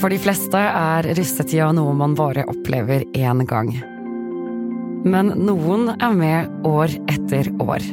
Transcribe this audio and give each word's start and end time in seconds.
For 0.00 0.10
de 0.10 0.18
fleste 0.18 0.58
er 0.58 1.06
russetida 1.16 1.70
noe 1.76 1.94
man 1.96 2.16
bare 2.18 2.44
opplever 2.50 3.04
én 3.14 3.44
gang. 3.48 3.70
Men 5.04 5.34
noen 5.44 5.92
er 5.94 6.16
med 6.16 6.66
år 6.66 6.94
etter 7.12 7.50
år. 7.62 7.84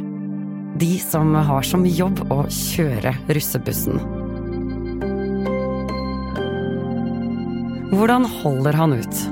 De 0.81 0.91
som 1.03 1.35
har 1.35 1.67
som 1.67 1.85
jobb 1.85 2.23
å 2.31 2.45
kjøre 2.47 3.13
russebussen. 3.29 3.99
Hvordan 7.91 8.25
holder 8.39 8.79
han 8.79 8.95
ut? 8.95 9.23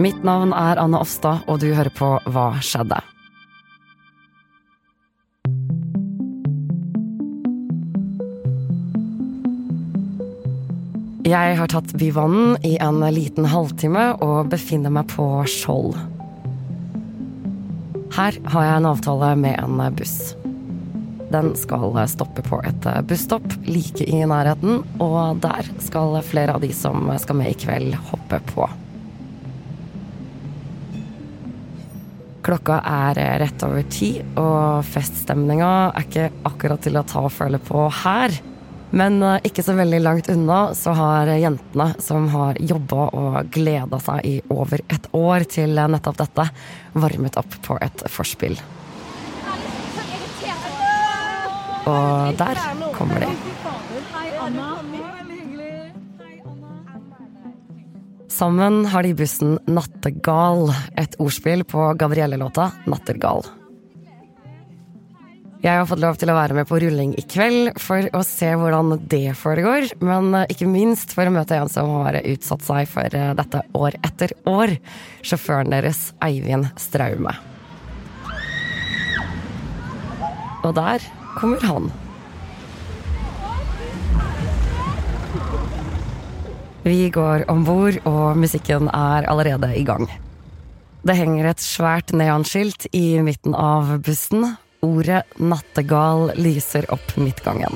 Mitt 0.00 0.24
navn 0.26 0.56
er 0.56 0.80
Anne 0.82 0.98
Offstad, 1.04 1.44
og 1.46 1.60
du 1.62 1.68
hører 1.76 1.92
på 1.94 2.16
Hva 2.26 2.48
skjedde? 2.64 3.13
Jeg 11.24 11.54
har 11.56 11.70
tatt 11.72 11.94
Byvann 11.96 12.58
i 12.68 12.74
en 12.84 12.98
liten 13.16 13.46
halvtime 13.48 14.10
og 14.20 14.50
befinner 14.52 14.92
meg 14.92 15.08
på 15.08 15.24
Skjold. 15.48 15.96
Her 18.12 18.36
har 18.52 18.66
jeg 18.66 18.74
en 18.76 18.88
avtale 18.90 19.30
med 19.40 19.56
en 19.56 19.80
buss. 19.96 20.34
Den 21.32 21.54
skal 21.56 21.96
stoppe 22.12 22.44
på 22.44 22.60
et 22.68 22.90
busstopp 23.08 23.56
like 23.64 24.04
i 24.04 24.20
nærheten, 24.20 24.84
og 25.00 25.40
der 25.40 25.72
skal 25.80 26.20
flere 26.28 26.58
av 26.58 26.60
de 26.60 26.74
som 26.76 27.08
skal 27.16 27.40
med 27.40 27.54
i 27.54 27.58
kveld, 27.64 27.96
hoppe 28.12 28.44
på. 28.52 28.68
Klokka 32.44 32.82
er 32.84 33.24
rett 33.40 33.64
over 33.64 33.88
ti, 33.88 34.18
og 34.36 34.84
feststemninga 34.92 35.76
er 35.88 36.04
ikke 36.04 36.32
akkurat 36.52 36.84
til 36.84 37.00
å 37.00 37.08
ta 37.08 37.24
og 37.24 37.32
føle 37.32 37.64
på 37.64 37.88
her. 38.04 38.44
Men 38.94 39.18
eh, 39.22 39.40
ikke 39.48 39.64
så 39.66 39.74
veldig 39.74 40.00
langt 40.02 40.30
unna 40.30 40.60
så 40.78 40.94
har 40.94 41.32
jentene 41.34 41.90
som 42.02 42.28
har 42.34 42.60
jobba 42.62 43.08
og 43.18 43.50
gleda 43.54 43.98
seg 44.02 44.28
i 44.28 44.36
over 44.54 44.84
et 44.86 45.08
år 45.18 45.46
til 45.50 45.74
nettopp 45.74 46.20
dette, 46.22 46.46
varmet 46.94 47.38
opp 47.40 47.58
på 47.66 47.78
et 47.82 48.06
forspill. 48.10 48.58
Og 51.84 52.38
der 52.38 52.60
kommer 52.94 53.26
de. 53.26 53.32
Sammen 58.34 58.80
har 58.90 59.04
de 59.06 59.12
bussen 59.14 59.58
Nattegal, 59.70 60.72
et 60.98 61.18
ordspill 61.22 61.62
på 61.68 61.92
Gabrielle-låta 62.00 62.70
Nattergal. 62.90 63.44
Jeg 65.64 65.78
har 65.80 65.86
fått 65.88 66.02
lov 66.02 66.18
til 66.20 66.28
å 66.28 66.34
være 66.36 66.52
med 66.58 66.66
på 66.68 66.76
rulling 66.82 67.14
i 67.16 67.22
kveld 67.24 67.78
for 67.80 68.04
å 68.12 68.20
se 68.28 68.50
hvordan 68.52 68.98
det 69.08 69.32
foregår. 69.40 69.86
Men 70.04 70.26
eh, 70.36 70.50
ikke 70.52 70.66
minst 70.68 71.14
for 71.16 71.24
å 71.24 71.32
møte 71.32 71.56
en 71.56 71.70
som 71.72 71.88
har 72.02 72.18
utsatt 72.20 72.60
seg 72.66 72.90
for 72.90 73.16
eh, 73.16 73.30
dette 73.38 73.62
år 73.72 73.96
etter 74.04 74.34
år. 74.44 74.74
Sjåføren 75.24 75.72
deres, 75.72 76.10
Eivind 76.20 76.68
Straume. 76.76 77.32
Og 80.68 80.74
der 80.76 81.06
kommer 81.38 81.64
han. 81.64 81.88
Vi 86.84 87.08
går 87.08 87.46
om 87.48 87.64
bord, 87.64 87.96
og 88.04 88.36
musikken 88.36 88.92
er 88.92 89.24
allerede 89.32 89.72
i 89.80 89.86
gang. 89.88 90.04
Det 91.08 91.16
henger 91.16 91.48
et 91.48 91.64
svært 91.64 92.12
neonskilt 92.12 92.84
i 92.92 93.16
midten 93.24 93.56
av 93.56 93.96
bussen, 94.04 94.58
Ordet 94.84 95.24
'nattegal' 95.40 96.34
lyser 96.36 96.84
opp 96.92 97.16
midtgangen. 97.16 97.72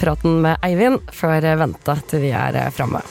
Praten 0.00 0.40
med 0.40 0.56
Eivind 0.64 1.02
før 1.12 1.44
vente 1.60 1.98
til 2.08 2.24
vi 2.24 2.32
er 2.32 2.56
framme. 2.72 3.02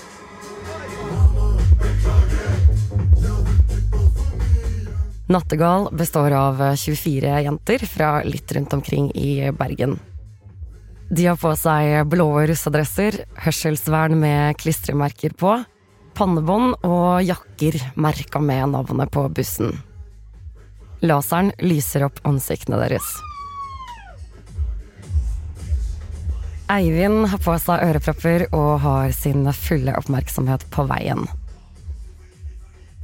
Nattegal 5.27 5.89
består 5.91 6.31
av 6.31 6.61
24 6.79 7.41
jenter 7.45 7.83
fra 7.85 8.11
litt 8.23 8.51
rundt 8.55 8.73
omkring 8.73 9.11
i 9.11 9.51
Bergen. 9.51 9.99
De 11.11 11.29
har 11.29 11.37
på 11.37 11.53
seg 11.55 12.07
blå 12.09 12.31
russedresser, 12.47 13.21
hørselsvern 13.45 14.17
med 14.17 14.57
klistremerker 14.59 15.35
på, 15.37 15.59
pannebånd 16.17 16.79
og 16.87 17.21
jakker 17.21 17.77
merka 18.01 18.39
med 18.41 18.71
navnet 18.73 19.11
på 19.13 19.27
bussen. 19.29 19.75
Laseren 21.05 21.51
lyser 21.61 22.07
opp 22.07 22.17
ansiktene 22.25 22.79
deres. 22.81 23.05
Eivind 26.73 27.29
har 27.29 27.39
på 27.39 27.53
seg 27.61 27.83
ørepropper 27.85 28.47
og 28.49 28.71
har 28.83 29.13
sin 29.15 29.45
fulle 29.53 29.93
oppmerksomhet 29.99 30.65
på 30.73 30.87
veien. 30.89 31.21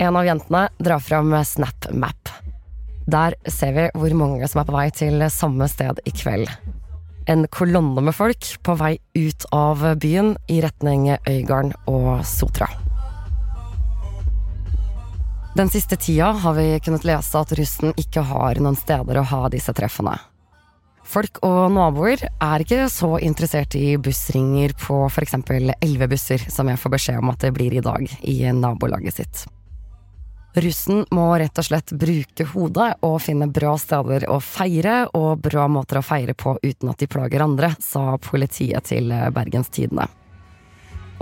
En 0.02 0.18
av 0.18 0.26
jentene 0.26 0.66
drar 0.82 1.04
fram 1.06 1.36
SnapMap. 1.38 2.32
Der 3.06 3.38
ser 3.46 3.76
vi 3.78 3.90
hvor 3.94 4.16
mange 4.18 4.50
som 4.50 4.64
er 4.64 4.68
på 4.68 4.76
vei 4.76 4.88
til 4.96 5.22
samme 5.32 5.70
sted 5.70 6.02
i 6.10 6.16
kveld. 6.18 6.50
En 7.30 7.46
kolonne 7.48 8.04
med 8.04 8.18
folk 8.18 8.50
på 8.66 8.76
vei 8.80 8.98
ut 9.16 9.48
av 9.56 9.86
byen 10.02 10.34
i 10.52 10.60
retning 10.66 11.12
Øygarden 11.22 11.78
og 11.88 12.26
Sotra. 12.28 12.72
Den 15.54 15.70
siste 15.70 15.96
tida 15.96 16.32
har 16.32 16.54
vi 16.54 16.80
kunnet 16.80 17.04
lese 17.06 17.38
at 17.38 17.52
russen 17.54 17.94
ikke 17.94 18.24
har 18.26 18.58
noen 18.58 18.78
steder 18.78 19.20
å 19.22 19.26
ha 19.30 19.42
disse 19.54 19.74
treffene. 19.78 20.16
Folk 21.06 21.38
og 21.46 21.68
naboer 21.76 22.24
er 22.26 22.64
ikke 22.64 22.88
så 22.90 23.20
interessert 23.22 23.76
i 23.78 23.94
bussringer 24.02 24.74
på 24.82 25.04
f.eks. 25.12 25.36
elleve 25.78 26.08
busser, 26.10 26.42
som 26.50 26.72
jeg 26.72 26.82
får 26.82 26.94
beskjed 26.96 27.20
om 27.22 27.30
at 27.30 27.44
det 27.44 27.52
blir 27.54 27.76
i 27.76 27.84
dag 27.86 28.08
i 28.22 28.38
nabolaget 28.50 29.20
sitt. 29.20 29.44
Russen 30.58 31.06
må 31.14 31.28
rett 31.38 31.58
og 31.58 31.66
slett 31.66 31.94
bruke 32.02 32.50
hodet 32.50 32.90
og 33.06 33.20
finne 33.22 33.50
bra 33.50 33.76
steder 33.78 34.26
å 34.30 34.40
feire 34.42 35.04
og 35.18 35.42
bra 35.46 35.68
måter 35.70 36.02
å 36.02 36.06
feire 36.06 36.34
på 36.34 36.58
uten 36.64 36.90
at 36.90 37.02
de 37.02 37.10
plager 37.10 37.46
andre, 37.46 37.76
sa 37.82 38.18
politiet 38.18 38.90
til 38.90 39.14
Bergens 39.34 39.70
Tidende. 39.74 40.10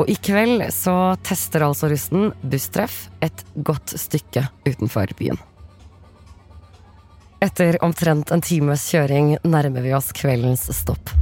Og 0.01 0.07
i 0.09 0.15
kveld 0.17 0.63
så 0.73 1.13
tester 1.21 1.61
altså 1.61 1.85
russen 1.91 2.31
busstreff 2.41 3.03
et 3.21 3.43
godt 3.53 3.93
stykke 4.01 4.47
utenfor 4.65 5.11
byen. 5.19 5.37
Etter 7.41 7.77
omtrent 7.85 8.31
en 8.33 8.41
times 8.41 8.87
kjøring 8.89 9.35
nærmer 9.45 9.85
vi 9.85 9.93
oss 9.93 10.09
kveldens 10.17 10.65
stopp. 10.73 11.13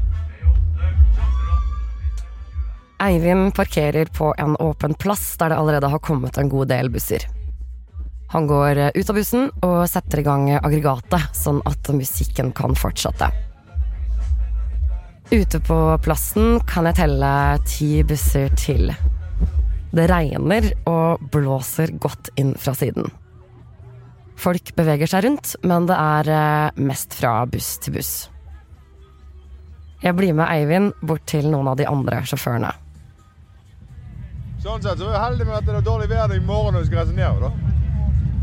Eivind 3.03 3.51
parkerer 3.55 4.07
på 4.15 4.31
en 4.39 4.55
åpen 4.63 4.95
plass 4.95 5.33
der 5.39 5.51
det 5.51 5.59
allerede 5.59 5.91
har 5.91 6.03
kommet 6.03 6.39
en 6.39 6.51
god 6.51 6.71
del 6.71 6.91
busser. 6.91 7.27
Han 8.31 8.47
går 8.47 8.79
ut 8.95 9.11
av 9.11 9.19
bussen 9.19 9.51
og 9.59 9.77
setter 9.91 10.23
i 10.23 10.27
gang 10.27 10.49
aggregatet, 10.55 11.35
sånn 11.35 11.59
at 11.67 11.91
musikken 11.91 12.55
kan 12.55 12.79
fortsette. 12.79 13.31
Ute 15.29 15.59
på 15.61 15.75
plassen 16.01 16.57
kan 16.65 16.87
jeg 16.89 16.97
telle 16.97 17.31
ti 17.69 17.89
busser 18.01 18.49
til. 18.57 18.89
Det 19.93 20.07
regner 20.09 20.71
og 20.89 21.21
blåser 21.29 21.93
godt 22.01 22.31
inn 22.41 22.55
fra 22.57 22.73
siden. 22.73 23.11
Folk 24.39 24.71
beveger 24.73 25.11
seg 25.11 25.27
rundt, 25.27 25.53
men 25.61 25.85
det 25.85 25.99
er 26.01 26.31
eh, 26.33 26.81
mest 26.81 27.13
fra 27.13 27.43
buss 27.45 27.75
til 27.83 27.99
buss. 27.99 28.13
Jeg 30.01 30.15
blir 30.17 30.33
med 30.33 30.47
Eivind 30.49 30.97
bort 31.05 31.27
til 31.29 31.45
noen 31.51 31.69
av 31.69 31.77
de 31.77 31.85
andre 31.85 32.23
sjåførene. 32.25 32.73
Sånn 34.63 34.81
sett 34.81 34.97
så 34.97 35.11
er 35.11 35.13
vi 35.13 35.23
heldige 35.27 35.51
med 35.51 35.57
at 35.59 35.69
det 35.69 35.77
er 35.77 35.87
dårlig 35.91 36.09
vær 36.09 36.33
i 36.33 36.41
morgen 36.41 36.73
når 36.73 36.87
vi 36.87 36.89
skal 36.89 37.03
reise 37.03 37.17
nedover, 37.19 37.49
Da. 37.49 37.75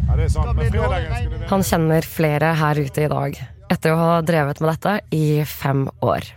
Ja, 0.07 0.17
det 0.21 0.25
er 0.29 0.35
sant. 0.37 0.55
Men 0.55 0.71
fredagen 0.71 1.11
skal 1.11 1.31
det 1.33 1.39
være 1.41 1.51
Han 1.51 1.67
kjenner 1.67 2.13
flere 2.15 2.57
her 2.63 2.79
ute 2.79 3.09
i 3.09 3.11
dag, 3.11 3.45
etter 3.75 3.91
å 3.91 4.03
ha 4.05 4.19
drevet 4.23 4.63
med 4.63 4.77
dette 4.77 4.99
i 5.17 5.27
fem 5.51 5.89
år. 5.99 6.37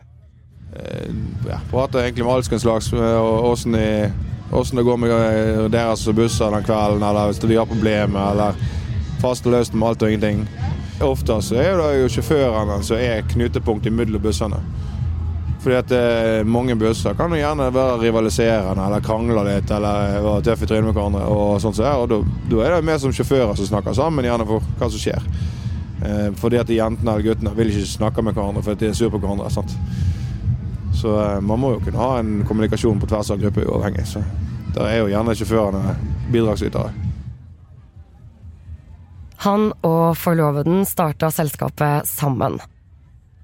Eh, 0.76 1.10
ja, 1.50 1.60
prater 1.72 2.00
egentlig 2.00 2.26
med 2.26 2.34
alskens 2.34 2.62
slags 2.62 2.94
åssen 2.94 4.78
det 4.78 4.84
går 4.84 4.98
med 4.98 5.12
eh, 5.12 5.64
deres 5.70 6.08
busser 6.08 6.52
den 6.52 6.64
kvelden, 6.64 7.04
eller 7.04 7.30
hvis 7.30 7.42
de 7.42 7.56
har 7.56 7.70
problemer, 7.70 8.32
eller 8.32 8.54
og 9.24 9.46
løst 9.52 9.74
med 9.74 9.88
alt 9.88 10.04
og 10.04 10.12
ingenting. 10.12 10.46
Ofte 11.04 11.42
så 11.42 11.56
er 11.60 11.78
det 11.80 11.90
jo 12.02 12.12
sjåførene 12.12 12.84
som 12.84 12.98
er 12.98 13.26
knutepunkt 13.28 13.90
mellom 13.92 14.22
bussene. 14.22 14.62
Fordi 15.60 15.76
at 15.76 15.92
eh, 15.92 16.46
mange 16.48 16.76
busser 16.80 17.18
kan 17.20 17.34
jo 17.36 17.40
gjerne 17.40 17.68
være 17.76 17.98
rivaliserende 18.00 18.86
eller 18.86 19.04
krangle 19.04 19.44
litt 19.44 19.72
eller 19.76 20.22
være 20.24 20.44
tøffe 20.48 20.64
i 20.64 20.70
trynet 20.72 20.88
med 20.88 20.96
hverandre. 20.96 21.26
Og 21.28 21.60
sånt 21.60 21.76
så 21.76 21.90
er, 21.90 22.00
og 22.00 22.14
da, 22.14 22.22
er 22.64 22.78
det 22.78 22.86
vi 22.88 23.00
som 23.04 23.16
sjåfører 23.16 23.58
som 23.60 23.68
snakker 23.68 23.98
sammen 23.98 24.28
gjerne 24.28 24.48
for 24.48 24.64
hva 24.80 24.88
som 24.88 25.04
skjer. 25.04 25.26
Eh, 26.00 26.30
fordi 26.40 26.62
at 26.62 26.72
jentene 26.72 27.12
eller 27.12 27.28
guttene 27.28 27.56
vil 27.58 27.74
ikke 27.74 27.92
snakke 27.92 28.24
med 28.24 28.40
hverandre 28.40 28.64
fordi 28.64 28.86
de 28.86 28.94
er 28.94 29.02
sur 29.02 29.12
på 29.12 29.20
hverandre. 29.20 29.52
sant? 29.52 29.76
Så 31.00 31.14
eh, 31.22 31.42
man 31.42 31.62
må 31.62 31.74
jo 31.76 31.84
kunne 31.84 32.02
ha 32.02 32.20
en 32.20 32.42
kommunikasjon 32.48 33.00
på 33.00 33.08
tvers 33.08 33.32
av 33.32 33.40
grupper 33.42 33.68
uavhengig. 33.70 34.06
Så 34.08 34.24
der 34.76 34.90
er 34.90 34.98
jo 35.00 35.12
gjerne 35.12 35.36
sjåførene 35.38 35.96
bidragsytere. 36.34 36.92
Han 39.46 39.70
og 39.88 40.18
forloveden 40.20 40.84
starta 40.88 41.30
selskapet 41.32 42.08
sammen. 42.10 42.60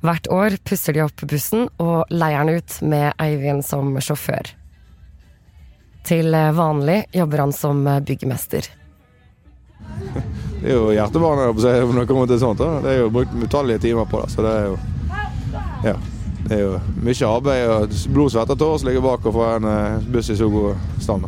Hvert 0.04 0.28
år 0.28 0.58
pusser 0.68 0.94
de 0.94 1.06
opp 1.06 1.24
bussen 1.24 1.70
og 1.82 2.12
leier 2.12 2.44
den 2.44 2.60
ut 2.60 2.80
med 2.84 3.14
Eivind 3.24 3.64
som 3.66 3.96
sjåfør. 4.04 4.52
Til 6.06 6.36
vanlig 6.36 7.06
jobber 7.16 7.46
han 7.46 7.56
som 7.56 7.80
byggmester. 8.06 8.68
Det 10.66 10.72
er 10.72 10.80
jo 10.80 10.92
hjertebarnet 10.96 11.60
når 11.62 12.00
det 12.00 12.08
kommer 12.10 12.30
til 12.30 12.40
sånt. 12.42 12.58
Da. 12.58 12.80
Det 12.82 12.90
er 12.90 13.02
jo 13.04 13.10
brukt 13.14 13.34
utallige 13.38 13.84
timer 13.84 14.08
på 14.10 14.24
det. 14.24 14.32
Så 14.34 14.42
det 14.42 14.54
er 14.58 14.64
jo 14.72 14.78
ja, 15.86 15.94
det 16.46 16.60
er 16.60 16.62
jo 16.62 16.78
mye 17.02 17.28
arbeid 17.30 17.72
og 17.74 17.96
blod, 18.14 18.32
svette 18.34 18.54
og 18.54 18.62
tårer 18.62 18.82
som 18.82 18.90
ligger 18.90 19.06
bak 19.06 19.26
å 19.26 19.34
få 19.34 19.46
en 19.56 19.68
eh, 19.70 20.08
buss 20.14 20.30
i 20.30 20.38
så 20.38 20.50
god 20.54 21.02
stand. 21.02 21.26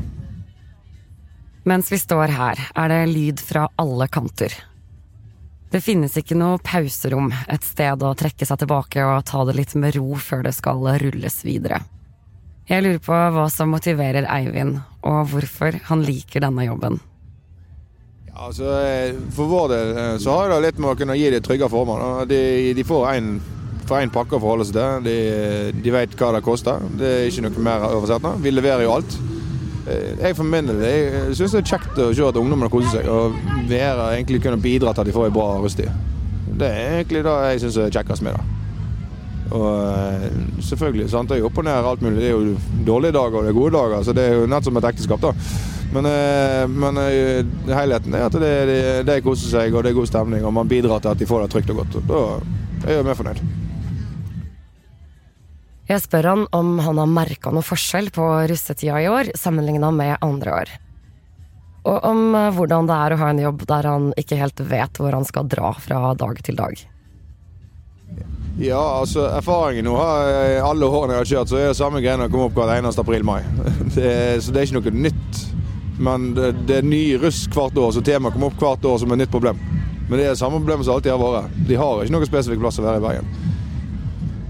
Mens 1.68 1.90
vi 1.92 1.98
står 2.00 2.32
her, 2.38 2.62
er 2.78 2.92
det 2.94 3.00
lyd 3.12 3.42
fra 3.44 3.66
alle 3.82 4.08
kanter. 4.14 4.54
Det 5.74 5.82
finnes 5.84 6.14
ikke 6.16 6.38
noe 6.38 6.62
pauserom, 6.64 7.34
et 7.50 7.66
sted 7.66 8.06
å 8.06 8.14
trekke 8.16 8.46
seg 8.48 8.62
tilbake 8.62 9.04
og 9.04 9.26
ta 9.28 9.42
det 9.50 9.58
litt 9.58 9.74
med 9.76 9.98
ro 9.98 10.16
før 10.22 10.46
det 10.46 10.54
skal 10.56 10.86
rulles 11.02 11.42
videre. 11.44 11.82
Jeg 12.68 12.84
lurer 12.84 13.04
på 13.04 13.18
hva 13.34 13.50
som 13.52 13.74
motiverer 13.74 14.28
Eivind, 14.32 14.80
og 15.08 15.34
hvorfor 15.34 15.76
han 15.90 16.06
liker 16.08 16.44
denne 16.46 16.70
jobben. 16.70 17.02
Ja, 18.30 18.48
altså, 18.52 18.70
eh, 18.86 19.18
for 19.34 19.50
vår 19.50 19.70
del 19.74 19.94
eh, 19.98 20.16
så 20.22 20.38
har 20.38 20.54
det 20.54 20.64
litt 20.70 20.80
med 20.80 20.94
å 20.94 20.98
kunne 21.00 21.18
gi 21.18 21.30
de 21.34 21.42
trygge 21.44 21.72
former. 21.74 22.26
De, 22.30 22.42
de 22.78 22.86
får 22.86 23.08
én 23.16 23.38
pakke 23.88 24.38
å 24.38 24.42
forholde 24.42 24.68
seg 24.68 24.78
til. 24.78 25.08
De, 25.08 25.82
de 25.84 25.96
vet 25.96 26.20
hva 26.20 26.34
det 26.36 26.46
koster. 26.46 26.84
Det 27.00 27.14
er 27.14 27.32
ikke 27.32 27.48
noe 27.48 27.66
mer 27.72 27.90
oversett. 27.90 28.30
Vi 28.44 28.54
leverer 28.54 28.86
jo 28.86 28.96
alt. 29.00 29.18
Eh, 29.88 30.20
jeg 30.20 30.36
for 30.36 30.48
min 30.48 30.68
del 30.68 30.82
jeg 30.84 31.36
syns 31.38 31.56
det 31.56 31.62
er 31.62 31.70
kjekt 31.72 32.00
å 32.04 32.10
se 32.12 32.28
at 32.28 32.40
ungdommene 32.40 32.72
koser 32.72 32.98
seg, 32.98 33.08
og 33.08 33.38
være, 33.70 34.12
egentlig 34.18 34.42
kunne 34.44 34.60
bidra 34.60 34.92
til 34.92 35.04
at 35.04 35.08
de 35.08 35.16
får 35.16 35.30
en 35.30 35.38
bra 35.38 35.48
rusttid. 35.64 35.92
Det 36.58 36.68
er 36.68 36.96
egentlig 36.98 37.24
det 37.24 37.36
jeg 37.46 37.64
syns 37.64 37.78
er 37.84 37.94
kjekkest 37.96 38.26
med 38.26 38.36
det. 38.36 38.54
Og 39.56 39.70
eh, 39.72 40.26
selvfølgelig, 40.68 41.08
sant, 41.14 41.32
jo 41.40 41.48
opp 41.48 41.62
og 41.62 41.68
ned 41.70 41.88
alt 41.92 42.04
mulig. 42.04 42.20
Det 42.20 42.28
er 42.28 42.36
jo 42.36 42.58
dårlige 42.88 43.16
dager 43.16 43.40
og 43.40 43.48
det 43.48 43.54
er 43.54 43.60
gode 43.62 43.76
dager, 43.78 44.04
så 44.04 44.16
det 44.18 44.26
er 44.28 44.36
jo 44.42 44.50
nett 44.52 44.68
som 44.68 44.80
et 44.82 44.90
ekteskap, 44.90 45.24
da. 45.24 45.32
Men, 45.96 46.10
eh, 46.12 46.66
men 46.68 47.00
helheten 47.72 48.18
er 48.18 48.28
at 48.28 49.08
de 49.08 49.22
koser 49.24 49.54
seg, 49.54 49.72
og 49.72 49.86
det 49.86 49.94
er 49.94 50.02
god 50.02 50.12
stemning, 50.12 50.44
og 50.44 50.56
man 50.58 50.68
bidrar 50.68 51.00
til 51.00 51.16
at 51.16 51.24
de 51.24 51.30
får 51.30 51.46
det 51.46 51.54
trygt 51.56 51.72
og 51.72 51.86
godt. 51.86 52.02
Da 52.12 52.26
er 52.90 53.00
jeg 53.00 53.08
mer 53.08 53.20
fornøyd. 53.22 53.67
Jeg 55.88 56.04
spør 56.04 56.28
han 56.28 56.44
om 56.56 56.76
han 56.84 57.00
har 57.00 57.08
merka 57.08 57.54
noe 57.56 57.64
forskjell 57.64 58.10
på 58.16 58.26
russetida 58.52 59.00
i 59.00 59.08
år 59.08 59.32
sammenligna 59.40 59.92
med 59.96 60.18
andre 60.26 60.60
år. 60.62 60.74
Og 61.88 62.04
om 62.04 62.36
eh, 62.36 62.52
hvordan 62.56 62.90
det 62.90 62.98
er 62.98 63.16
å 63.16 63.20
ha 63.22 63.32
en 63.32 63.42
jobb 63.46 63.64
der 63.70 63.88
han 63.88 64.12
ikke 64.20 64.40
helt 64.42 64.60
vet 64.68 65.00
hvor 65.00 65.16
han 65.16 65.28
skal 65.28 65.48
dra 65.48 65.72
fra 65.80 66.12
dag 66.20 66.42
til 66.44 66.60
dag. 66.60 66.82
Ja, 68.58 68.82
altså 69.00 69.28
erfaringen 69.30 69.86
nå 69.86 69.94
har 70.00 70.64
alle 70.66 70.90
årene 70.90 71.14
jeg 71.14 71.22
har 71.22 71.32
kjørt, 71.32 71.52
så 71.52 71.60
er 71.60 71.68
det 71.70 71.78
samme 71.78 72.02
greiene 72.02 72.26
å 72.26 72.32
komme 72.34 72.50
opp 72.50 72.58
hver 72.58 72.74
eneste 72.74 73.04
april-mai. 73.04 73.44
Så 73.94 74.50
det 74.50 74.60
er 74.60 74.66
ikke 74.66 74.80
noe 74.80 74.94
nytt. 75.06 75.44
Men 75.98 76.32
det, 76.38 76.52
det 76.70 76.80
er 76.80 76.86
ny 76.86 77.04
russ 77.22 77.46
hvert 77.54 77.78
år, 77.78 77.92
så 77.94 78.04
temaet 78.06 78.36
kommer 78.36 78.52
opp 78.52 78.60
hvert 78.62 78.86
år 78.86 79.00
som 79.02 79.14
et 79.14 79.22
nytt 79.24 79.34
problem. 79.34 79.58
Men 80.08 80.20
det 80.20 80.28
er 80.28 80.36
det 80.36 80.40
samme 80.42 80.60
problemet 80.60 80.86
som 80.86 80.98
alltid 80.98 81.14
har 81.14 81.22
vært. 81.22 81.56
De 81.70 81.80
har 81.80 82.04
ikke 82.04 82.14
noe 82.14 82.30
spesifikk 82.30 82.62
plass 82.62 82.78
å 82.82 82.86
være 82.86 83.02
i 83.02 83.06
Bergen. 83.08 83.47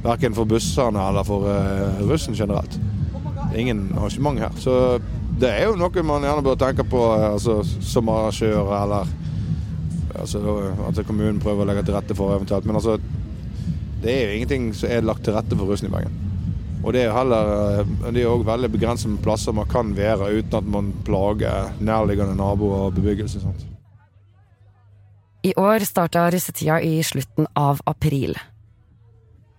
Verken 0.04 0.36
for 0.38 0.50
bussene 0.50 1.02
eller 1.10 1.26
for 1.28 1.48
uh, 1.50 2.02
russen 2.10 2.36
generelt. 2.38 2.80
Ingen 3.58 3.90
arrangement 3.98 4.40
her. 4.40 4.54
Så 4.62 5.00
det 5.42 5.50
er 5.50 5.68
jo 5.68 5.78
noe 5.78 6.04
man 6.06 6.26
gjerne 6.26 6.46
bør 6.46 6.58
tenke 6.60 6.86
på 6.88 7.02
eh, 7.16 7.32
altså, 7.36 7.60
som 7.86 8.10
arrangør, 8.10 8.72
eller 8.78 9.10
altså, 10.18 10.42
at 10.88 11.02
kommunen 11.06 11.42
prøver 11.42 11.64
å 11.64 11.70
legge 11.70 11.86
til 11.88 11.98
rette 11.98 12.18
for 12.18 12.36
eventuelt. 12.36 12.66
Men 12.66 12.80
altså, 12.80 12.98
det 14.02 14.14
er 14.14 14.24
jo 14.26 14.40
ingenting 14.40 14.72
som 14.78 14.90
er 14.94 15.06
lagt 15.06 15.26
til 15.28 15.38
rette 15.38 15.58
for 15.58 15.70
russen 15.70 15.90
i 15.90 15.94
Bergen. 15.94 16.16
Og 16.84 16.94
det 16.96 17.04
er 17.04 17.16
heller 17.16 17.54
eh, 17.82 17.96
det 18.16 18.24
er 18.24 18.32
òg 18.32 18.46
veldig 18.48 18.70
begrenset 18.74 19.18
plasser 19.26 19.56
man 19.56 19.70
kan 19.70 19.96
være 19.98 20.32
uten 20.38 20.60
at 20.60 20.70
man 20.78 20.94
plager 21.08 21.74
nærliggende 21.84 22.38
naboer 22.38 22.88
og 22.88 22.98
bebyggelse. 22.98 23.42
Sant? 23.44 23.66
I 25.46 25.54
år 25.58 25.86
starta 25.86 26.28
russetida 26.34 26.80
i 26.84 26.98
slutten 27.06 27.48
av 27.56 27.82
april. 27.88 28.36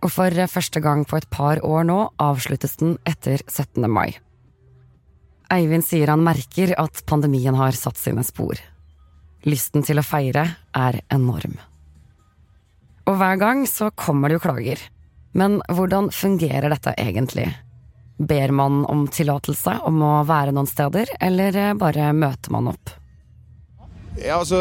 Og 0.04 0.12
for 0.14 0.30
første 0.30 0.80
gang 0.80 1.04
på 1.08 1.18
et 1.18 1.26
par 1.30 1.58
år 1.66 1.86
nå 1.88 1.98
avsluttes 2.22 2.78
den 2.78 2.96
etter 3.08 3.42
17. 3.48 3.88
mai. 3.90 4.14
Eivind 5.50 5.86
sier 5.86 6.12
han 6.12 6.22
merker 6.22 6.74
at 6.78 7.02
pandemien 7.08 7.56
har 7.56 7.74
satt 7.74 7.98
sine 7.98 8.22
spor. 8.26 8.60
Lysten 9.48 9.84
til 9.86 9.98
å 9.98 10.04
feire 10.06 10.44
er 10.76 11.00
enorm. 11.14 11.56
Og 13.08 13.16
hver 13.16 13.40
gang 13.40 13.64
så 13.66 13.88
kommer 13.96 14.28
det 14.28 14.38
jo 14.38 14.44
klager. 14.44 14.82
Men 15.32 15.58
hvordan 15.72 16.12
fungerer 16.12 16.68
dette 16.72 16.92
egentlig? 17.00 17.48
Ber 18.18 18.52
man 18.52 18.82
om 18.90 19.06
tillatelse 19.08 19.78
om 19.88 20.02
å 20.02 20.14
være 20.28 20.52
noen 20.52 20.68
steder, 20.68 21.14
eller 21.22 21.58
bare 21.78 22.12
møter 22.12 22.54
man 22.54 22.72
opp? 22.74 22.97
Ja, 24.18 24.40
altså, 24.40 24.58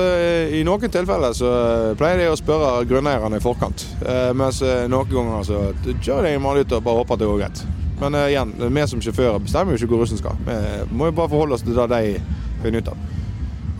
I 0.53 0.61
noen 0.67 0.91
tilfeller 0.93 1.33
så 1.33 1.49
pleier 1.97 2.21
de 2.21 2.29
å 2.29 2.37
spørre 2.37 2.85
grunneierne 2.89 3.39
i 3.39 3.43
forkant. 3.43 3.85
Eh, 4.05 4.29
mens 4.37 4.61
eh, 4.61 4.85
noen 4.91 5.09
ganger 5.09 5.47
så 5.47 5.61
kjører 5.87 6.29
de 6.29 6.35
en 6.37 6.45
ut 6.45 6.75
og 6.77 6.83
bare 6.85 7.01
håper 7.01 7.17
at 7.17 7.23
det 7.23 7.29
går 7.31 7.41
greit. 7.41 7.63
Men 7.99 8.15
eh, 8.19 8.29
igjen, 8.35 8.53
vi 8.61 8.87
som 8.91 9.01
sjåfører 9.01 9.41
bestemmer 9.41 9.73
jo 9.73 9.81
ikke 9.81 9.95
hvor 9.95 10.03
russen 10.05 10.21
skal. 10.21 10.37
Vi 10.45 10.97
må 10.97 11.09
jo 11.09 11.17
bare 11.17 11.31
forholde 11.33 11.57
oss 11.57 11.65
til 11.65 11.77
det 11.77 11.87
de 11.93 12.19
finner 12.61 12.85
ut 12.85 12.93
av. 12.93 13.05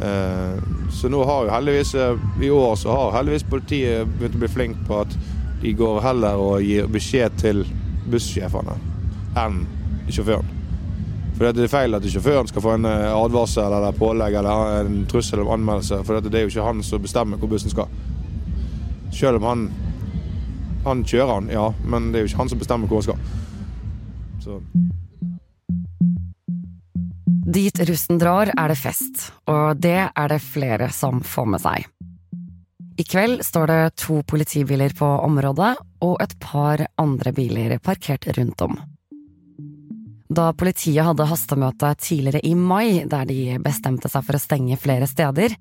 Eh, 0.07 0.57
så 0.97 1.09
nå 1.09 1.23
har 1.25 1.45
jo 1.45 1.53
heldigvis 1.53 1.93
eh, 1.97 2.27
i 2.41 2.51
år 2.53 2.75
så 2.75 2.93
har 2.93 3.15
heldigvis 3.19 3.47
politiet 3.49 4.17
begynt 4.17 4.37
å 4.37 4.43
bli 4.43 4.53
flink 4.53 4.83
på 4.89 5.01
at 5.05 5.17
de 5.61 5.73
går 5.77 6.03
heller 6.05 6.41
og 6.41 6.61
gir 6.65 6.89
beskjed 6.93 7.37
til 7.41 7.65
bussjefene 8.09 8.77
enn 9.37 9.63
sjåføren. 10.09 10.56
For 11.37 11.53
Det 11.53 11.67
er 11.67 11.69
feil 11.69 11.93
at 11.93 12.05
sjåføren 12.09 12.47
skal 12.49 12.63
få 12.65 12.71
en 12.79 12.87
eh, 12.89 13.13
advarsel 13.13 13.69
eller 13.69 13.93
pålegg 13.93 14.39
eller 14.39 14.79
en 14.81 15.03
trussel 15.09 15.43
om 15.43 15.51
anmeldelse. 15.53 15.99
For 16.07 16.17
det 16.17 16.33
er 16.33 16.47
jo 16.47 16.53
ikke 16.53 16.65
han 16.65 16.81
som 16.85 17.03
bestemmer 17.03 17.37
hvor 17.37 17.51
bussen 17.51 17.73
skal. 17.73 17.91
Selv 19.13 19.37
om 19.37 19.45
han, 19.45 19.67
han 20.87 21.03
kjører 21.05 21.35
han, 21.35 21.51
ja, 21.53 21.67
men 21.85 22.09
det 22.09 22.19
er 22.19 22.25
jo 22.25 22.31
ikke 22.31 22.41
han 22.41 22.51
som 22.53 22.63
bestemmer 22.63 22.89
hvor 22.89 23.03
han 23.03 23.09
skal. 23.11 23.21
Så. 24.41 24.57
Dit 27.57 27.79
russen 27.85 28.17
drar, 28.19 28.49
er 28.57 28.73
det 28.73 28.81
fest, 28.81 29.29
og 29.47 29.77
det 29.79 29.99
er 30.09 30.33
det 30.33 30.41
flere 30.43 30.89
som 30.91 31.21
får 31.21 31.49
med 31.53 31.63
seg. 31.63 31.85
I 32.97 33.05
kveld 33.05 33.43
står 33.45 33.69
det 33.69 33.81
to 34.01 34.23
politibiler 34.25 34.93
på 34.97 35.05
området 35.05 35.75
og 36.01 36.17
et 36.23 36.33
par 36.41 36.81
andre 36.97 37.33
biler 37.37 37.77
parkert 37.77 38.25
rundt 38.39 38.63
om. 38.65 38.79
Da 40.27 40.51
politiet 40.51 41.05
hadde 41.07 41.27
hastemøte 41.29 41.93
tidligere 42.03 42.43
i 42.43 42.51
mai, 42.55 43.05
der 43.07 43.25
de 43.29 43.55
bestemte 43.63 44.11
seg 44.11 44.25
for 44.27 44.35
å 44.35 44.43
stenge 44.43 44.75
flere 44.79 45.07
steder, 45.07 45.55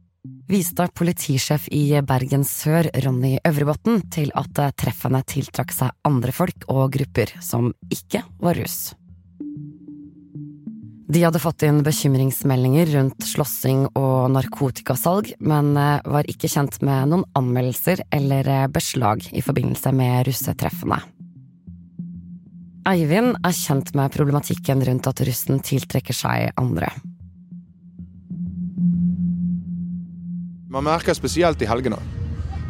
viste 0.51 0.89
politisjef 0.95 1.69
i 1.75 2.01
Bergen 2.03 2.43
sør, 2.47 2.91
Ronny 3.05 3.37
Øvrebotn, 3.47 4.03
til 4.11 4.33
at 4.35 4.59
treffene 4.79 5.23
tiltrakk 5.23 5.75
seg 5.75 5.95
andre 6.07 6.35
folk 6.35 6.67
og 6.73 6.91
grupper 6.99 7.37
som 7.39 7.71
ikke 7.95 8.25
var 8.43 8.59
russ. 8.59 8.95
De 11.07 11.21
hadde 11.23 11.39
fått 11.39 11.63
inn 11.63 11.85
bekymringsmeldinger 11.87 12.91
rundt 12.97 13.23
slåssing 13.23 13.85
og 13.95 14.33
narkotikasalg, 14.35 15.37
men 15.39 15.77
var 15.79 16.27
ikke 16.27 16.51
kjent 16.51 16.81
med 16.83 17.13
noen 17.13 17.23
anmeldelser 17.39 18.03
eller 18.11 18.67
beslag 18.75 19.23
i 19.31 19.45
forbindelse 19.47 19.95
med 19.95 20.27
russetreffene. 20.27 20.99
Eivind 22.87 23.35
er 23.43 23.51
kjent 23.51 23.89
med 23.99 24.13
problematikken 24.15 24.85
rundt 24.87 25.09
at 25.11 25.21
russen 25.27 25.59
tiltrekker 25.59 26.15
seg 26.15 26.53
andre. 26.61 26.87
Man 30.71 30.87
merker 30.87 31.17
spesielt 31.19 31.63
i 31.65 31.67
helgene. 31.67 31.99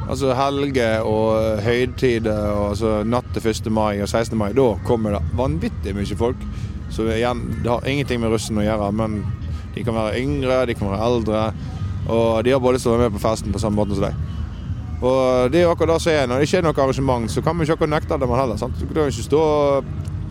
Altså 0.06 0.30
helger 0.38 1.04
og 1.04 1.60
høytider, 1.66 2.48
altså 2.70 3.02
natt 3.04 3.28
til 3.34 3.50
1. 3.50 3.68
mai 3.68 4.00
og 4.00 4.08
16. 4.08 4.38
mai. 4.40 4.54
Da 4.56 4.70
kommer 4.88 5.18
det 5.18 5.36
vanvittig 5.36 5.92
mye 5.98 6.16
folk. 6.16 6.48
Så 6.88 7.10
igjen, 7.12 7.42
det 7.60 7.68
har 7.68 7.84
ingenting 7.84 8.22
med 8.22 8.32
russen 8.32 8.62
å 8.62 8.64
gjøre, 8.64 8.88
men 8.96 9.18
de 9.74 9.84
kan 9.84 9.98
være 9.98 10.22
yngre, 10.22 10.62
de 10.70 10.78
kan 10.78 10.94
være 10.94 11.10
eldre. 11.10 11.44
Og 12.06 12.40
de 12.46 12.56
har 12.56 12.62
å 12.62 12.72
være 12.72 13.02
med 13.04 13.18
på 13.18 13.24
festen 13.26 13.52
på 13.52 13.60
samme 13.60 13.82
måte 13.82 13.98
som 13.98 14.08
deg. 14.08 14.16
Og 15.04 15.52
det 15.52 15.60
er 15.60 15.68
akkurat 15.68 15.96
det 15.98 16.02
som 16.06 16.12
er. 16.14 16.24
Når 16.24 16.40
det 16.40 16.48
ikke 16.48 16.62
er 16.62 16.64
noe 16.64 16.84
arrangement, 16.86 17.28
så 17.30 17.42
kan 17.44 17.56
man 17.56 17.66
ikke 17.66 17.76
akkurat 17.76 17.96
nekte 17.98 18.16
det 18.20 18.28
man 18.30 18.40
heller. 18.40 18.60
Sant? 18.60 18.78
Du 18.80 18.94
kan 18.94 19.10
ikke 19.10 19.26
stå 19.26 19.42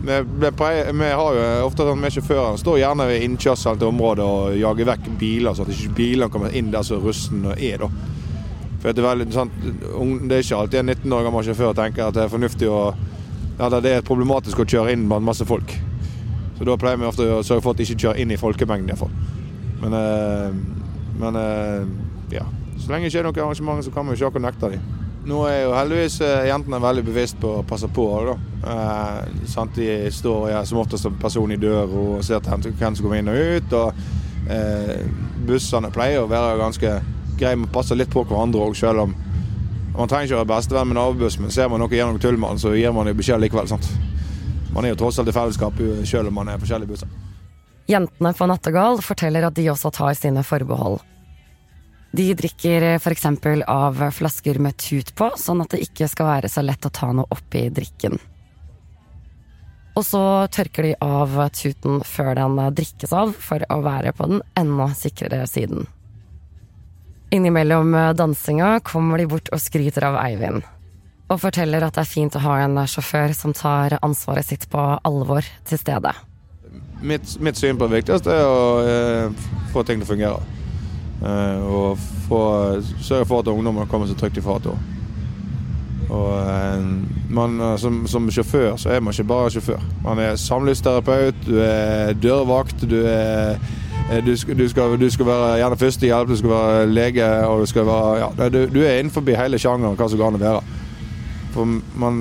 vi, 0.06 0.50
vi, 0.98 1.08
har 1.20 1.38
jo 1.38 1.46
ofte 1.66 1.86
sånn 1.86 2.00
med 2.00 2.14
sjåfører 2.14 2.60
står 2.60 2.78
gjerne 2.80 3.08
ved 3.10 3.24
innkjørselen 3.26 3.80
til 3.80 3.90
området 3.90 4.26
og 4.26 4.56
jager 4.60 4.90
vekk 4.92 5.10
biler, 5.20 5.56
så 5.56 5.66
at 5.66 5.72
ikke 5.74 5.96
bilene 5.98 6.30
kommer 6.32 6.54
inn 6.56 6.70
der 6.74 6.86
som 6.86 7.02
russen 7.02 7.44
er. 7.56 7.82
da. 7.82 7.90
For 8.80 8.92
det 8.92 9.02
er, 9.02 9.08
veldig, 9.08 9.26
sant, 9.34 9.60
det 9.62 10.36
er 10.36 10.44
ikke 10.44 10.62
alltid 10.62 10.80
en 10.82 10.92
19 10.94 11.16
år 11.16 11.26
gammel 11.26 11.46
sjåfør 11.46 11.76
tenker 11.76 12.06
at 12.06 12.16
det 12.16 12.26
er 12.26 12.32
fornuftig 12.32 12.70
å 12.70 12.80
eller 13.56 13.80
det 13.80 13.92
er 13.96 14.04
problematisk 14.04 14.60
å 14.60 14.66
kjøre 14.68 14.92
inn 14.92 15.06
blant 15.08 15.24
masse 15.24 15.46
folk. 15.48 15.72
Så 16.58 16.66
da 16.68 16.76
pleier 16.80 17.00
vi 17.00 17.08
ofte 17.08 17.24
å 17.38 17.42
sørge 17.44 17.64
for 17.64 17.72
at 17.72 17.80
de 17.80 17.86
ikke 17.86 18.02
kjører 18.04 18.20
inn 18.20 18.32
i 18.32 18.40
folkemengden 18.40 18.92
iallfall. 18.92 19.12
Men, 19.80 19.96
øh, 19.96 20.58
men 21.20 21.38
øh, 21.40 21.88
ja. 22.32 22.44
Så 22.76 22.92
lenge 22.92 23.08
det 23.08 23.14
ikke 23.14 23.22
er 23.22 23.28
noe 23.30 23.44
arrangement, 23.46 23.84
så 23.84 23.92
kan 23.92 24.08
vi 24.08 24.16
ikke 24.16 24.28
akkurat 24.28 24.46
nekte 24.50 24.72
dem. 24.74 25.05
Nå 25.26 25.40
er 25.50 25.64
jo 25.64 25.72
heldigvis 25.74 26.20
eh, 26.22 26.44
jentene 26.46 26.78
veldig 26.78 27.02
bevisst 27.08 27.38
på 27.42 27.56
å 27.58 27.64
passe 27.66 27.88
på. 27.90 28.04
Da. 28.28 28.34
Eh? 28.70 29.64
De 29.74 29.88
står 30.14 30.52
ja, 30.52 30.60
som 30.66 30.78
oftest 30.78 31.08
en 31.08 31.16
person 31.18 31.50
i 31.50 31.58
døra 31.58 31.86
og 31.86 32.22
ser 32.24 32.44
til 32.44 32.74
hvem 32.78 32.94
som 32.94 33.02
kommer 33.02 33.18
inn 33.18 33.32
og 33.32 33.40
ut. 33.56 33.74
Og 33.80 34.52
eh, 34.54 35.02
bussene 35.48 35.90
pleier 35.94 36.22
å 36.22 36.30
være 36.30 36.60
ganske 36.60 36.92
greie 37.40 37.58
med 37.58 37.72
å 37.72 37.74
passe 37.74 37.98
litt 37.98 38.12
på 38.12 38.22
hverandre 38.22 38.68
òg, 38.68 38.76
selv 38.78 39.02
om 39.02 39.16
man 39.96 40.12
trenger 40.12 40.28
ikke 40.28 40.38
være 40.42 40.50
bestevenn 40.52 40.90
med 40.92 40.98
nabobussen, 41.00 41.42
men 41.42 41.52
ser 41.52 41.70
man 41.72 41.80
noe 41.80 41.92
gjør 41.92 42.12
noe 42.12 42.22
tull 42.22 42.38
med 42.38 42.54
den, 42.54 42.62
så 42.62 42.74
gir 42.76 42.94
man 42.94 43.08
jo 43.08 43.16
beskjed 43.16 43.42
likevel. 43.42 43.68
sant? 43.70 43.88
Man 44.76 44.84
er 44.84 44.92
jo 44.92 45.00
tross 45.00 45.18
alt 45.18 45.32
i 45.32 45.34
fellesskap 45.34 45.80
selv 46.04 46.30
om 46.30 46.36
man 46.36 46.52
er 46.52 46.60
forskjellige 46.60 46.92
busser. 46.92 47.12
Jentene 47.88 48.32
på 48.36 48.46
Nattergal 48.50 49.00
forteller 49.02 49.46
at 49.48 49.56
de 49.56 49.66
også 49.72 49.90
tar 49.94 50.14
sine 50.18 50.44
forbehold. 50.44 51.00
De 52.16 52.30
drikker 52.38 52.82
f.eks. 52.96 53.26
av 53.66 53.98
flasker 54.12 54.58
med 54.62 54.76
tut 54.80 55.10
på, 55.18 55.28
sånn 55.36 55.60
at 55.64 55.74
det 55.74 55.82
ikke 55.84 56.08
skal 56.08 56.30
være 56.30 56.48
så 56.48 56.62
lett 56.64 56.86
å 56.88 56.92
ta 56.94 57.10
noe 57.12 57.28
oppi 57.34 57.66
drikken. 57.74 58.16
Og 59.96 60.04
så 60.04 60.22
tørker 60.52 60.86
de 60.86 60.94
av 61.04 61.36
tuten 61.56 62.00
før 62.04 62.34
den 62.38 62.56
drikkes 62.78 63.12
av, 63.16 63.34
for 63.36 63.64
å 63.72 63.80
være 63.84 64.14
på 64.16 64.30
den 64.32 64.42
enda 64.56 64.88
sikrere 64.96 65.44
siden. 65.50 65.84
Innimellom 67.34 67.92
dansinga 68.16 68.78
kommer 68.86 69.20
de 69.20 69.28
bort 69.28 69.50
og 69.52 69.60
skryter 69.60 70.08
av 70.08 70.16
Eivind. 70.22 70.64
Og 71.26 71.40
forteller 71.42 71.84
at 71.84 71.96
det 71.96 72.04
er 72.04 72.12
fint 72.12 72.36
å 72.38 72.44
ha 72.44 72.60
en 72.62 72.78
sjåfør 72.86 73.34
som 73.36 73.56
tar 73.56 73.98
ansvaret 73.98 74.46
sitt 74.46 74.68
på 74.72 74.84
alvor 75.04 75.44
til 75.66 75.80
stede. 75.80 76.12
Mitt, 77.02 77.34
mitt 77.44 77.58
syn 77.58 77.76
på 77.76 77.88
det 77.90 78.00
viktigste 78.00 78.32
er 78.32 78.46
å 78.46 78.68
eh, 78.84 79.48
få 79.74 79.82
ting 79.84 80.00
til 80.00 80.06
å 80.06 80.12
fungere. 80.14 80.65
Eh, 81.22 81.64
og 81.64 81.98
få, 82.28 82.40
sørge 83.00 83.26
for 83.26 83.40
at 83.40 83.48
ungdommene 83.48 83.88
kommer 83.88 84.08
seg 84.08 84.18
trygt 84.20 84.40
i 84.40 84.44
fatet. 84.44 84.76
Og 86.06 86.28
eh, 86.38 86.84
man, 87.34 87.56
eh, 87.60 87.76
som, 87.80 88.02
som, 88.10 88.28
sjåfør 88.30 88.76
så 88.76 88.92
er 88.92 89.00
man 89.00 89.16
ikke 89.16 89.30
bare 89.32 89.50
sjåfør. 89.54 89.82
Man 90.04 90.20
er 90.22 90.36
samlivsterapeut, 90.40 91.40
du 91.46 91.56
er 91.64 92.12
dørvakt, 92.20 92.84
du 92.84 93.00
er 93.06 93.58
du 94.06 94.30
du, 94.30 94.36
skal, 94.68 95.00
du 95.00 95.08
skal, 95.10 95.26
være 95.26 95.56
gjerne 95.58 95.76
førstehjelp, 95.76 96.28
du 96.28 96.36
skal 96.38 96.50
være 96.50 96.86
lege 96.86 97.30
og 97.46 97.60
du 97.60 97.66
skal 97.66 97.86
være 97.86 98.18
ja, 98.20 98.48
du, 98.48 98.60
du 98.70 98.84
er 98.84 99.00
innenfor 99.00 99.24
hele 99.34 99.58
sjangeren 99.58 99.96
hva 99.98 100.06
som 100.06 100.20
går 100.20 100.28
an 100.28 100.38
å 100.38 100.42
være. 100.44 100.60
For 101.56 101.64
man 101.96 102.16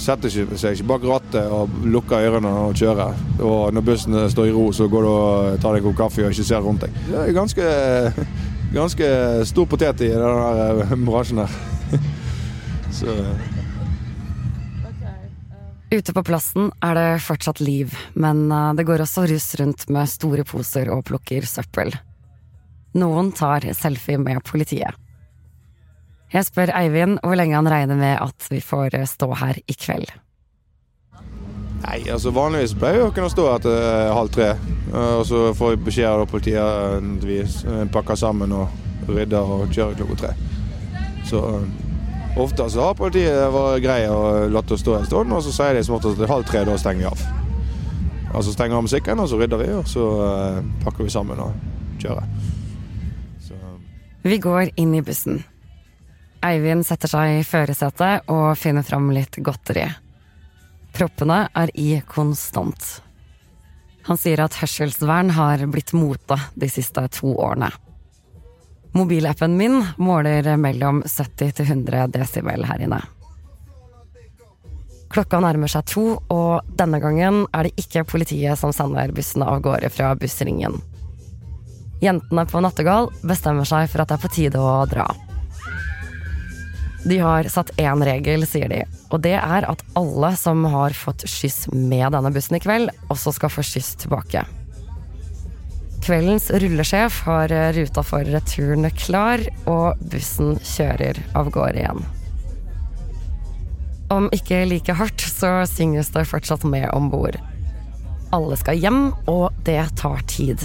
setter 0.00 0.32
seg 0.32 0.72
ikke 0.72 0.88
bak 0.88 1.02
rattet 1.04 1.50
og 1.52 1.72
lukker 1.84 2.24
ørene 2.30 2.52
og 2.64 2.78
kjører. 2.78 3.18
Og 3.44 3.74
når 3.76 3.84
bussen 3.84 4.16
står 4.32 4.48
i 4.48 4.54
ro, 4.56 4.70
så 4.72 4.88
går 4.88 5.04
du 5.04 5.08
og 5.10 5.58
tar 5.60 5.76
deg 5.76 5.82
en 5.82 5.90
kopp 5.90 5.98
kaffe 6.06 6.24
og 6.24 6.32
ikke 6.32 6.46
ser 6.48 6.64
rundt 6.64 6.86
deg. 6.86 6.96
Det 7.10 7.20
er 7.20 7.36
ganske, 7.36 7.66
ganske 8.72 9.10
stor 9.50 9.68
potet 9.68 10.06
i 10.06 10.10
denne 10.14 10.80
eh, 10.88 10.96
bransjen 11.04 11.44
her. 11.44 11.58
Så 12.98 13.12
Ute 15.88 16.12
på 16.12 16.20
plassen 16.24 16.66
er 16.84 16.96
det 16.98 17.22
fortsatt 17.24 17.60
liv, 17.64 17.92
men 18.12 18.46
eh, 18.52 18.72
det 18.76 18.88
går 18.88 19.04
også 19.04 19.26
russ 19.28 19.50
rundt 19.60 19.86
med 19.92 20.08
store 20.08 20.48
poser 20.48 20.88
og 20.92 21.04
plukker 21.08 21.44
søppel. 21.48 21.92
Noen 22.96 23.34
tar 23.36 23.68
selfie 23.76 24.20
med 24.20 24.40
politiet. 24.48 24.96
Jeg 26.28 26.44
spør 26.44 26.72
Eivind 26.76 27.20
hvor 27.24 27.38
lenge 27.40 27.56
han 27.56 27.68
regner 27.70 27.96
med 27.96 28.18
at 28.20 28.48
vi 28.52 28.60
får 28.60 28.98
eh, 28.98 29.06
stå 29.08 29.30
her 29.40 29.60
i 29.64 29.76
kveld. 29.76 30.10
Nei, 31.78 32.02
altså 32.10 32.32
Vanligvis 32.34 32.74
pleier 32.76 33.06
vi 33.06 33.22
å 33.22 33.30
stå 33.32 33.46
her 33.48 33.62
til 33.64 33.78
halv 34.12 34.32
tre. 34.34 34.50
Uh, 34.90 35.20
og 35.20 35.24
så 35.28 35.42
får 35.56 35.74
vi 35.74 35.86
beskjed 35.88 36.10
av 36.10 36.28
politiet 36.28 36.60
at 36.60 37.24
vi 37.24 37.40
pakker 37.94 38.18
sammen 38.18 38.52
og 38.52 39.08
rydder 39.08 39.52
og 39.56 39.72
kjører 39.72 39.96
klokka 39.96 40.18
tre. 40.24 40.32
Så 41.28 41.42
ofte 42.38 42.68
så 42.72 42.88
har 42.90 42.98
politiet 42.98 43.52
vært 43.54 43.82
greie 43.84 44.08
og 44.12 44.52
latt 44.52 44.72
oss 44.74 44.82
stå 44.84 44.98
en 44.98 45.08
stund, 45.08 45.32
og 45.32 45.44
så 45.44 45.54
sier 45.54 45.78
de 45.78 45.84
som 45.86 45.96
oftest 45.96 46.20
at 46.20 46.30
halv 46.30 46.46
tre, 46.48 46.64
da 46.68 46.76
stenger 46.80 47.04
vi 47.04 47.08
av. 47.08 47.24
Altså 48.36 48.52
stenger 48.52 48.76
av 48.78 48.84
musikken, 48.84 49.22
og 49.22 49.30
så 49.30 49.40
rydder 49.40 49.62
vi, 49.62 49.68
og 49.76 49.88
så 49.88 50.08
pakker 50.84 51.08
vi 51.08 51.12
sammen 51.12 51.40
og 51.40 52.00
kjører. 52.02 52.28
Så. 53.48 53.56
Vi 54.28 54.40
går 54.44 54.74
inn 54.76 54.92
i 54.98 55.04
bussen. 55.04 55.40
Eivind 56.44 56.86
setter 56.86 57.10
seg 57.10 57.40
i 57.40 57.46
førersetet 57.46 58.30
og 58.30 58.52
finner 58.58 58.86
fram 58.86 59.10
litt 59.14 59.40
godteri. 59.42 59.88
Proppene 60.94 61.44
er 61.56 61.72
i 61.74 61.90
konstant. 62.06 62.86
Han 64.08 64.16
sier 64.16 64.40
at 64.40 64.56
hørselsvern 64.56 65.34
har 65.36 65.64
blitt 65.68 65.92
mote 65.92 66.38
de 66.54 66.70
siste 66.70 67.02
to 67.12 67.34
årene. 67.34 67.68
Mobilappen 68.96 69.58
min 69.58 69.82
måler 70.00 70.48
mellom 70.56 71.02
70 71.04 71.52
til 71.58 71.68
100 71.68 72.08
desibel 72.14 72.64
her 72.64 72.86
inne. 72.86 73.02
Klokka 75.12 75.40
nærmer 75.40 75.70
seg 75.72 75.86
to, 75.88 76.04
og 76.32 76.74
denne 76.76 77.00
gangen 77.00 77.44
er 77.56 77.68
det 77.68 77.80
ikke 77.80 78.06
politiet 78.08 78.60
som 78.60 78.72
sender 78.76 79.12
bussene 79.16 79.48
av 79.48 79.62
gårde 79.64 79.90
fra 79.92 80.12
bussringen. 80.20 80.76
Jentene 82.04 82.44
på 82.46 82.60
Nattergal 82.62 83.08
bestemmer 83.26 83.68
seg 83.68 83.88
for 83.90 84.04
at 84.04 84.12
det 84.12 84.18
er 84.18 84.24
på 84.24 84.32
tide 84.36 84.60
å 84.62 84.84
dra. 84.88 85.08
De 87.08 87.18
har 87.22 87.46
satt 87.48 87.70
én 87.80 88.02
regel, 88.04 88.44
sier 88.44 88.68
de, 88.68 88.82
og 89.08 89.22
det 89.24 89.36
er 89.38 89.64
at 89.64 89.84
alle 89.96 90.32
som 90.36 90.66
har 90.68 90.96
fått 90.96 91.24
skyss 91.30 91.70
med 91.72 92.12
denne 92.12 92.32
bussen 92.34 92.58
i 92.58 92.60
kveld, 92.60 92.92
også 93.08 93.32
skal 93.36 93.52
få 93.52 93.64
skyss 93.64 93.94
tilbake. 94.02 94.42
Kveldens 96.04 96.50
rullesjef 96.52 97.22
har 97.26 97.52
ruta 97.76 98.04
for 98.04 98.28
returen 98.28 98.88
klar, 98.96 99.42
og 99.68 100.00
bussen 100.12 100.56
kjører 100.64 101.20
av 101.36 101.50
gårde 101.54 101.82
igjen. 101.82 102.04
Om 104.12 104.28
ikke 104.32 104.62
like 104.68 104.96
hardt, 104.96 105.20
så 105.20 105.62
synges 105.68 106.12
det 106.14 106.28
fortsatt 106.28 106.64
med 106.64 106.88
om 106.96 107.10
bord. 107.12 107.36
Alle 108.36 108.56
skal 108.60 108.80
hjem, 108.80 109.02
og 109.28 109.52
det 109.64 109.80
tar 110.00 110.24
tid. 110.28 110.64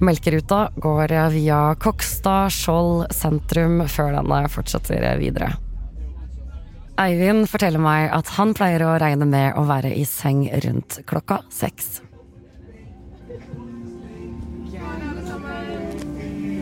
Melkeruta 0.00 0.70
går 0.76 1.14
via 1.34 1.74
Kokstad, 1.74 2.52
Skjold, 2.54 3.08
sentrum, 3.10 3.80
før 3.90 4.12
denne 4.14 4.44
fortsetter 4.52 5.02
videre. 5.18 5.56
Eivind 6.98 7.46
forteller 7.50 7.82
meg 7.82 8.08
at 8.14 8.30
han 8.38 8.54
pleier 8.58 8.82
å 8.86 8.96
regne 8.98 9.26
med 9.26 9.58
å 9.58 9.66
være 9.66 9.90
i 9.94 10.04
seng 10.06 10.46
rundt 10.64 11.00
klokka 11.06 11.42
seks. 11.50 12.00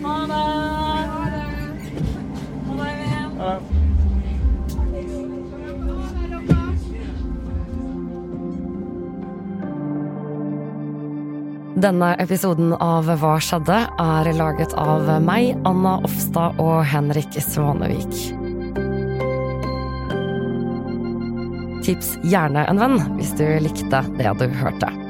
Ha 0.07 0.19
det! 0.31 0.45
Ha 2.69 3.61
det. 3.61 3.76
Denne 11.77 12.15
episoden 12.17 12.71
av 12.81 13.05
Hva 13.21 13.35
skjedde? 13.37 13.77
er 14.01 14.31
laget 14.33 14.73
av 14.81 15.11
meg, 15.21 15.59
Anna 15.69 15.99
Offstad 16.09 16.57
og 16.63 16.79
Henrik 16.89 17.37
Svanevik. 17.37 18.17
Tips 21.85 22.15
gjerne 22.25 22.65
en 22.73 22.81
venn 22.81 22.97
hvis 23.19 23.37
du 23.37 23.45
likte 23.61 24.01
det 24.17 24.33
du 24.41 24.49
hørte. 24.57 25.06